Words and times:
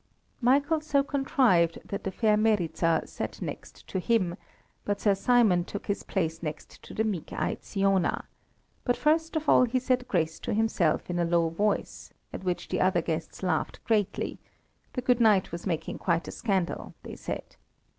Michael 0.41 0.81
so 0.81 1.03
contrived 1.03 1.77
that 1.85 2.03
the 2.05 2.11
fair 2.11 2.35
Meryza 2.35 3.03
sat 3.05 3.39
next 3.39 3.85
to 3.87 3.99
him, 3.99 4.35
but 4.83 4.99
Sir 4.99 5.13
Simon 5.13 5.63
took 5.63 5.85
his 5.85 6.01
place 6.01 6.41
next 6.41 6.81
to 6.81 6.95
the 6.95 7.03
meek 7.03 7.31
eyed 7.31 7.63
Siona, 7.63 8.25
but 8.83 8.97
first 8.97 9.35
of 9.35 9.47
all 9.47 9.63
he 9.65 9.77
said 9.77 10.07
grace 10.07 10.39
to 10.39 10.55
himself 10.55 11.07
in 11.11 11.19
a 11.19 11.23
low 11.23 11.49
voice, 11.49 12.11
at 12.33 12.43
which 12.43 12.69
the 12.69 12.81
other 12.81 13.03
guests 13.03 13.43
laughed 13.43 13.79
greatly; 13.85 14.39
the 14.93 15.03
good 15.03 15.19
knight 15.21 15.51
was 15.51 15.67
making 15.67 15.99
quite 15.99 16.27
a 16.27 16.31
scandal, 16.31 16.95
they 17.03 17.15
said. 17.15 17.55